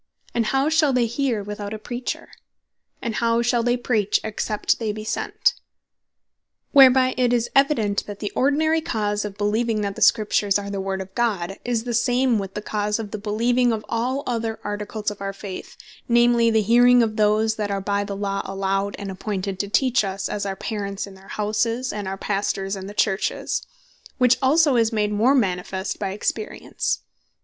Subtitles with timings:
[0.33, 2.29] and how shall they hear without a Preacher?
[3.03, 5.53] and how shall they Preach, except they be sent?"
[6.71, 10.81] Whereby it is evident, that the ordinary cause of beleeving that the Scriptures are the
[10.81, 14.59] Word of God, is the same with the cause of the beleeving of all other
[14.63, 15.77] Articles of our Faith,
[16.09, 20.03] namely, the Hearing of those that are by the Law allowed and appointed to Teach
[20.03, 23.61] us, as our Parents in their Houses, and our Pastors in the Churches:
[24.17, 27.01] Which also is made more manifest by experience.